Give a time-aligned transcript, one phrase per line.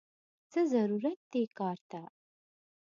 [0.51, 2.01] څه ضرورت دې کار ته!!